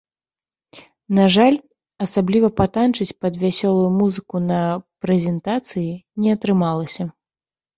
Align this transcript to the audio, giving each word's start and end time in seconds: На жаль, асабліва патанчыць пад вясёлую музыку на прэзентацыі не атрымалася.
На 1.17 1.25
жаль, 1.35 1.57
асабліва 2.05 2.49
патанчыць 2.61 3.07
пад 3.25 3.33
вясёлую 3.43 3.85
музыку 4.01 4.35
на 4.49 4.61
прэзентацыі 5.07 5.89
не 6.25 6.29
атрымалася. 6.39 7.03